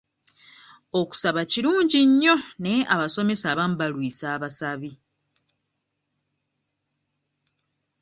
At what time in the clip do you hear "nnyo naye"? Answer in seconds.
2.09-2.81